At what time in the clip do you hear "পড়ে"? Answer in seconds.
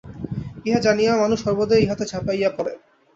2.49-2.73